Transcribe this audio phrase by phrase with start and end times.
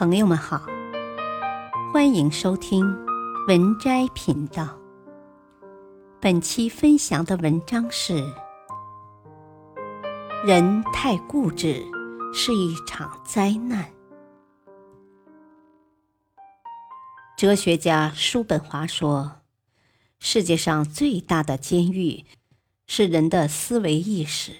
[0.00, 0.64] 朋友们好，
[1.92, 2.82] 欢迎收听
[3.48, 4.66] 文摘频道。
[6.18, 8.14] 本期分享的文章是：
[10.42, 11.84] 人太固执
[12.32, 13.92] 是一场灾难。
[17.36, 19.42] 哲学家叔本华说
[20.18, 22.24] ：“世界上最大的监狱
[22.86, 24.52] 是人的思维意识。”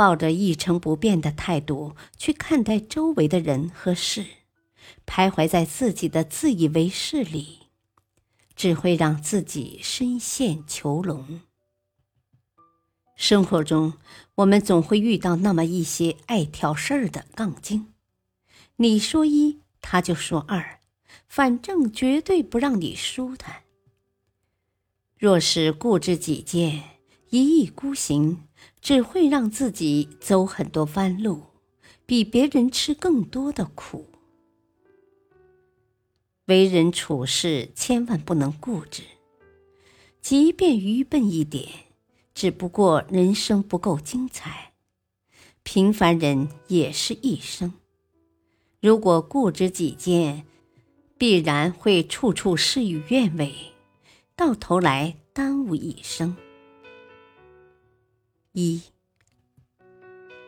[0.00, 4.24] 抱着一成不变的态度去看待周围的人和事，
[5.04, 7.66] 徘徊在自己的自以为是里，
[8.56, 11.42] 只会让自己深陷囚笼。
[13.14, 13.92] 生活中，
[14.36, 17.92] 我们总会遇到那么一些爱挑事儿的杠精，
[18.76, 20.80] 你说一，他就说二，
[21.28, 23.64] 反正绝对不让你舒坦。
[25.18, 26.84] 若是固执己见，
[27.28, 28.44] 一意孤行。
[28.80, 31.42] 只会让自己走很多弯路，
[32.06, 34.06] 比别人吃更多的苦。
[36.46, 39.02] 为人处事千万不能固执，
[40.20, 41.68] 即便愚笨一点，
[42.34, 44.72] 只不过人生不够精彩。
[45.62, 47.74] 平凡人也是一生，
[48.80, 50.44] 如果固执己见，
[51.16, 53.54] 必然会处处事与愿违，
[54.34, 56.34] 到头来耽误一生。
[58.52, 58.82] 一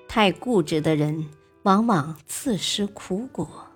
[0.08, 1.28] 太固执的人，
[1.62, 3.68] 往往自食苦果。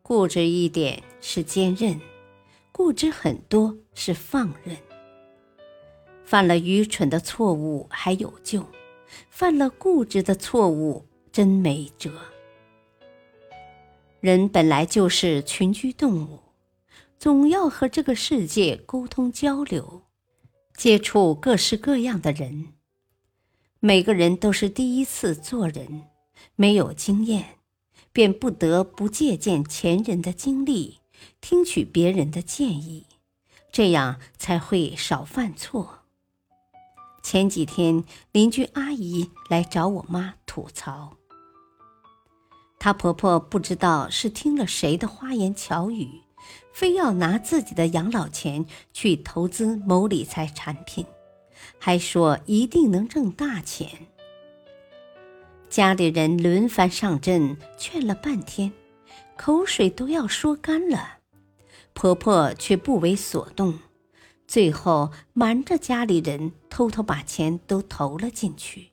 [0.00, 2.00] 固执一点是坚韧，
[2.70, 4.76] 固执很多是放任。
[6.24, 8.64] 犯了愚蠢的错误还有救，
[9.28, 12.12] 犯了固执的错误真没辙。
[14.20, 16.38] 人本来就是群居动物，
[17.18, 20.02] 总要和这个世界沟通交流。
[20.76, 22.72] 接触各式各样的人，
[23.80, 26.04] 每个人都是第一次做人，
[26.56, 27.58] 没有经验，
[28.12, 31.00] 便不得不借鉴前人的经历，
[31.40, 33.06] 听取别人的建议，
[33.70, 35.98] 这样才会少犯错。
[37.22, 38.02] 前几天，
[38.32, 41.18] 邻居阿姨来找我妈吐槽，
[42.78, 46.22] 她婆婆不知道是听了谁的花言巧语。
[46.72, 51.04] 非要拿自己的养老钱去投资某理财产品，
[51.78, 53.88] 还说一定能挣大钱。
[55.68, 58.72] 家里人轮番上阵劝了半天，
[59.36, 61.18] 口水都要说干了，
[61.92, 63.78] 婆婆却不为所动，
[64.46, 68.90] 最后瞒着家里人偷偷把钱都投了进去。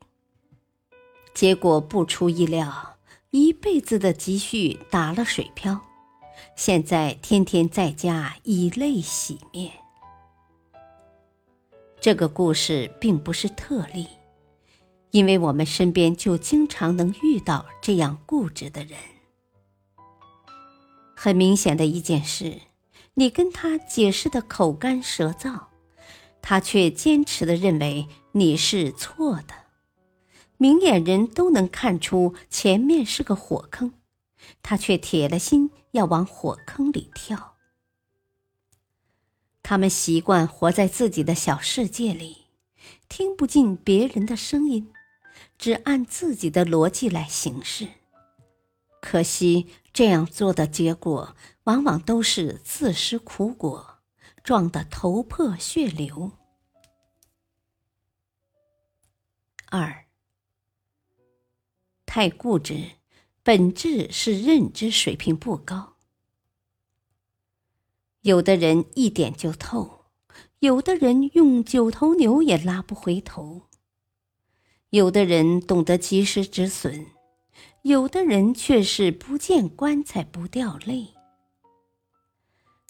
[1.33, 2.97] 结果不出意料，
[3.31, 5.81] 一辈子的积蓄打了水漂。
[6.57, 9.71] 现在天天在家以泪洗面。
[12.01, 14.07] 这个故事并不是特例，
[15.11, 18.97] 因为我们身边就经常能遇到这样固执的人。
[21.15, 22.61] 很明显的一件事，
[23.13, 25.65] 你跟他解释的口干舌燥，
[26.41, 29.53] 他却坚持的认为你是错的。
[30.57, 33.93] 明眼人都能看出前面是个火坑。
[34.63, 37.55] 他却铁了心要往火坑里跳。
[39.63, 42.47] 他们习惯活在自己的小世界里，
[43.09, 44.93] 听不进别人的声音，
[45.57, 47.87] 只按自己的逻辑来行事。
[49.01, 53.99] 可惜这样做的结果，往往都是自食苦果，
[54.43, 56.31] 撞得头破血流。
[59.69, 60.05] 二，
[62.05, 62.96] 太固执。
[63.47, 65.93] 本质是认知水平不高。
[68.23, 70.07] 有的人一点就透，
[70.59, 73.61] 有的人用九头牛也拉不回头。
[74.89, 77.05] 有的人懂得及时止损，
[77.83, 81.13] 有的人却是不见棺材不掉泪。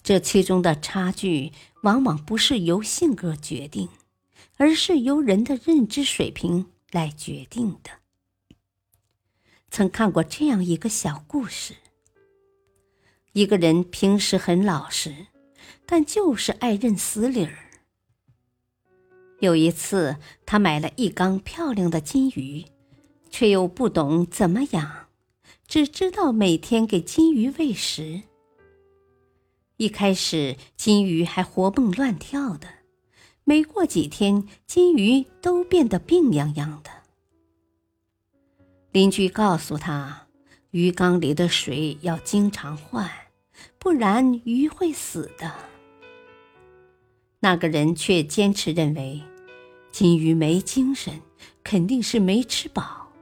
[0.02, 1.52] 这其中的差距，
[1.84, 3.88] 往往不是由性格决定，
[4.56, 7.97] 而是由人的认知水平来决定的。
[9.70, 11.74] 曾看过这样一个小故事：
[13.32, 15.26] 一个人平时很老实，
[15.86, 17.58] 但就是爱认死理儿。
[19.40, 22.64] 有一次，他买了一缸漂亮的金鱼，
[23.30, 25.08] 却又不懂怎么养，
[25.68, 28.22] 只知道每天给金鱼喂食。
[29.76, 32.66] 一开始，金鱼还活蹦乱跳的，
[33.44, 36.90] 没过几天，金鱼都变得病怏怏的。
[38.90, 40.26] 邻居告诉他，
[40.70, 43.10] 鱼缸里的水要经常换，
[43.78, 45.52] 不然鱼会死的。
[47.40, 49.22] 那个人却坚持认为，
[49.92, 51.20] 金鱼没精神，
[51.62, 53.12] 肯定是没吃饱，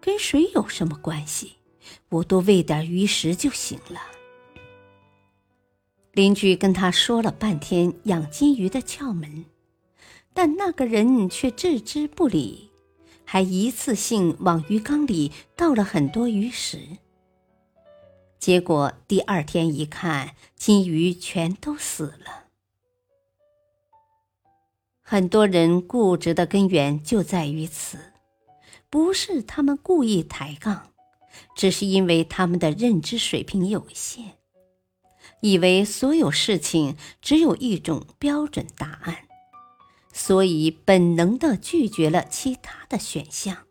[0.00, 1.54] 跟水有什么关系？
[2.08, 4.00] 我多喂点鱼食就行了。”
[6.14, 9.44] 邻居跟他说了半天养金鱼的窍门，
[10.32, 12.70] 但那个人却置之不理，
[13.26, 16.78] 还一次性往鱼缸里倒了很多鱼食。
[18.38, 22.44] 结果第二天一看，金鱼全都死了。
[25.02, 28.12] 很多人固执的根源就在于此，
[28.88, 30.90] 不是他们故意抬杠，
[31.56, 34.34] 只是因为他们的认知水平有限，
[35.40, 39.25] 以为所有事情只有一种标准答案，
[40.16, 43.66] 所以本能的拒绝了其他的选项。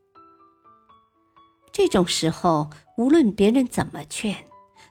[1.72, 4.46] 这种时候，无论别人怎么劝，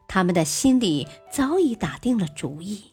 [0.08, 2.92] 他们的心里早已打定了主意，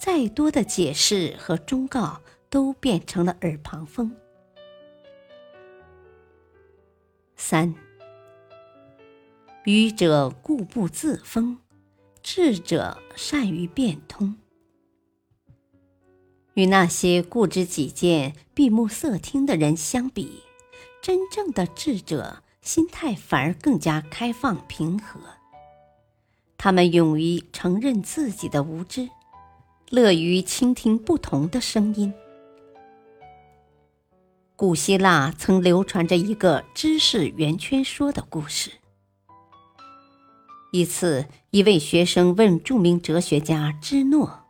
[0.00, 4.14] 再多的解释和忠告都变成了耳旁风。
[7.34, 7.74] 三，
[9.64, 11.58] 愚者固步自封，
[12.22, 14.36] 智者善于变通。
[16.58, 20.42] 与那些固执己见、闭目塞听的人相比，
[21.00, 25.20] 真正的智者心态反而更加开放平和。
[26.56, 29.08] 他们勇于承认自己的无知，
[29.90, 32.12] 乐于倾听不同的声音。
[34.56, 38.72] 古希腊曾流传着一个知识圆圈说的故事。
[40.72, 44.40] 一次，一位学生问著名哲学家芝诺：“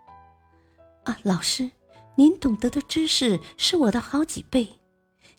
[1.04, 1.70] 啊，老师，
[2.18, 4.80] 您懂得的知识是我的好几倍，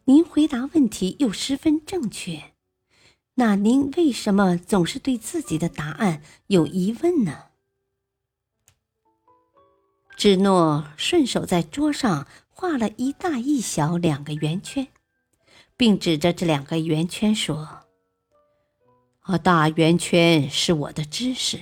[0.05, 2.53] 您回答问题又十分正确。”
[3.35, 7.47] 那您为什么总是对自己的答案有疑问呢？
[10.15, 14.87] 芝诺顺手在桌上画了一大一小两个圆圈，
[15.75, 17.83] 并指着这两个圆圈说
[19.23, 21.59] ：“啊，大圆圈是我的知识，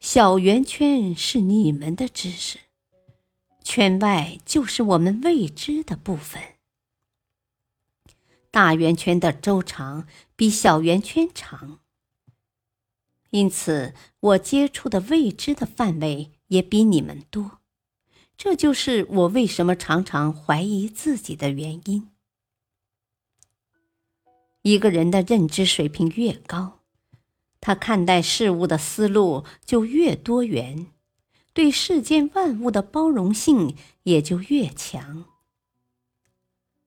[0.00, 2.58] 小圆圈是你们的知识，
[3.70, 6.42] 圈外就是我们未知的部分。”
[8.50, 11.80] 大圆圈的周长比小圆圈长，
[13.28, 17.58] 因此我接触的未知的范围也比你们多。
[18.38, 22.08] 这就是我为什么常常怀疑自己的原因。
[24.62, 26.80] 一个人的认知水平越高，
[27.60, 30.86] 他看待事物的思路就越多元，
[31.58, 33.74] 对世间万物的包容性
[34.04, 35.24] 也就越强。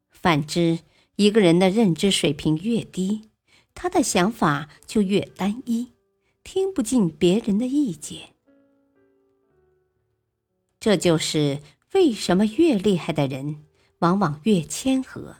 [0.10, 0.80] 反之，
[1.18, 3.24] 一个人的认知水平越低，
[3.74, 5.92] 他的想法就越单一，
[6.42, 8.30] 听不进别人的意见。
[10.80, 11.60] 这就是
[11.94, 13.66] 为什么越厉害的人
[14.00, 15.36] 往往越谦和，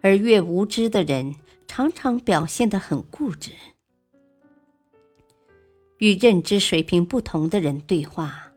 [0.00, 1.36] 而越无知的人
[1.66, 3.52] 常常表现得很固执。
[5.98, 8.52] 与认知水平不同的人对话，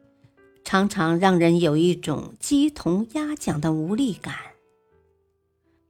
[0.64, 4.36] 常常让人有一种鸡同鸭讲的无力感。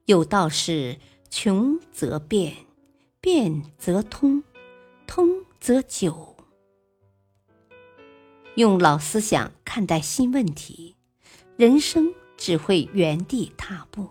[0.06, 0.98] 有道是：
[1.30, 2.56] 穷则变，
[3.19, 4.44] 变则通，
[5.06, 6.36] 通则久。
[8.56, 10.95] 用老思想看待新问题，
[11.56, 14.07] 人生只会原地踏步。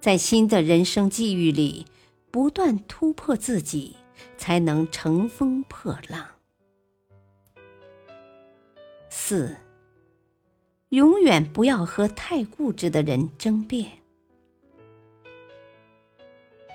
[0.00, 1.86] 在新的人生际遇里，
[2.30, 3.96] 不断突破自己，
[4.36, 6.26] 才能乘风破浪。
[9.08, 9.56] 四，
[10.90, 13.90] 永远不要和太固执的人争辩。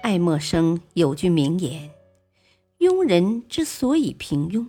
[0.01, 1.91] 爱默生有句名言
[2.79, 4.67] ：“庸人之所以平庸，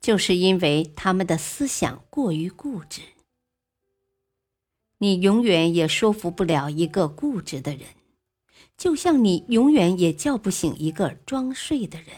[0.00, 3.00] 就是因为他们的思想过于固执。”
[4.98, 7.86] 你永远也说服不了一个固执的人，
[8.82, 12.08] 就像你永远也叫不醒一个装睡的人。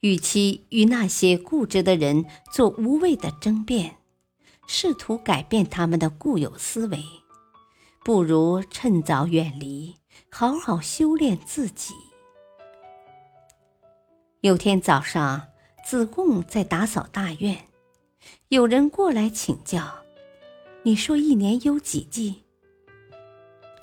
[0.00, 3.96] 与其与那些固执的人做无谓的争辩，
[4.66, 7.02] 试图改变他们的固有思维。
[8.04, 9.96] 不如趁早远离，
[10.30, 11.94] 好好修炼自己。
[14.42, 15.48] 有天早上，
[15.82, 17.64] 子贡在打扫大院，
[18.48, 20.04] 有人过来请教
[20.84, 22.42] ：“你说一年有几季？”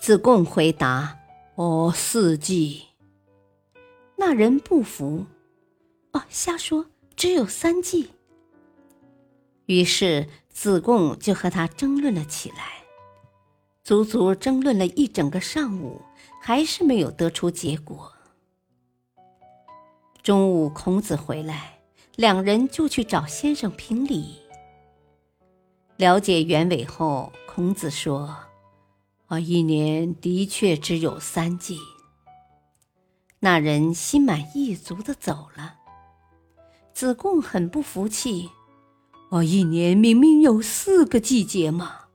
[0.07, 1.19] 子贡回答
[1.55, 2.81] ：“哦，四季。”
[4.15, 5.25] 那人不服
[6.13, 6.85] ：“哦，瞎说，
[7.17, 8.11] 只有三季。”
[9.67, 12.85] 于是子贡就和他争论了起来。
[13.83, 16.01] 足足争论了一整个上午，
[16.41, 18.13] 还是没有得出结果。
[20.23, 21.79] 中午，孔子回来，
[22.15, 24.37] 两人就去找先生评理。
[25.97, 28.33] 了解原委后，孔子说
[29.29, 31.79] ：“我，一年的确只有三季。
[33.39, 35.75] 那人心满意足的走了。
[36.93, 38.49] 子贡很不服气
[39.29, 42.05] ：“我，一年明明有四个季节嘛！”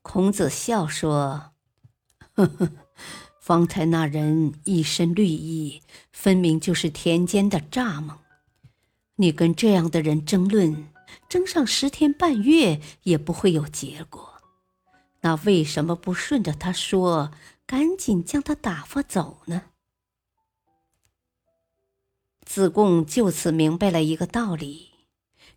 [0.00, 1.52] 孔子笑说
[2.34, 2.70] ：“呵呵，
[3.38, 8.16] 方才那人一身绿衣，分明就是田间的蚱蜢。
[9.16, 10.88] 你跟这样的人争论，
[11.28, 14.32] 争上十天半月也不会有结果。”
[15.26, 17.32] 那为什么不顺着他说，
[17.66, 19.70] 赶紧将他打发走呢？
[22.44, 24.90] 子贡就此明白了一个道理：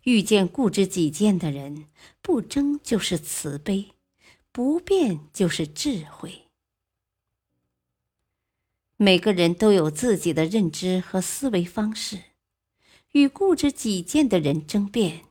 [0.02, 1.86] 遇见固执己见的人，
[2.20, 3.92] 不争就是慈悲，
[4.50, 6.48] 不变就是智慧。
[8.96, 12.20] 每个人都有自己的认知和思维方式，
[13.12, 15.26] 与固执己见的人争辩，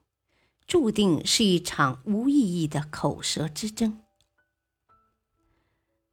[0.66, 4.02] 注定是一场无意义的口舌之争。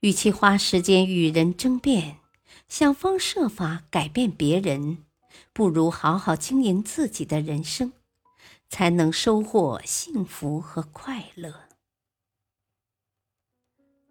[0.01, 2.19] 与其花时间与人争辩，
[2.69, 5.05] 想方设法改变别人，
[5.53, 7.93] 不如好好经营自己的人生，
[8.69, 11.63] 才能收获幸福和快乐。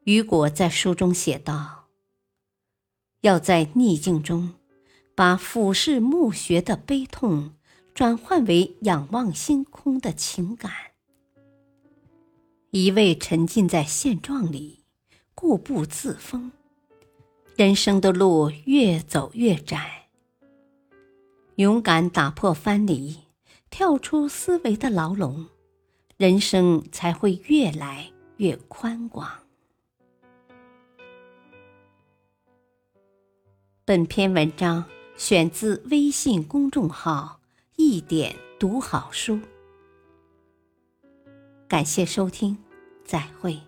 [0.05, 1.87] 雨果在书中写道
[3.21, 4.53] ：“要在逆境中，
[5.15, 7.55] 把俯视墓穴的悲痛，
[7.93, 10.71] 转换为仰望星空的情感。
[12.71, 14.84] 一味沉浸在现状里。”
[15.35, 16.49] 固步自封，
[17.57, 20.07] 人生的路越走越窄。
[21.55, 23.19] 勇敢打破藩篱，
[23.69, 25.47] 跳出思维的牢笼，
[26.15, 29.29] 人生才会越来越宽广。
[33.83, 34.85] 本篇文章
[35.17, 37.41] 选自微信公众号
[37.75, 39.39] “一点读好书”，
[41.67, 42.57] 感谢收听，
[43.03, 43.59] 再会。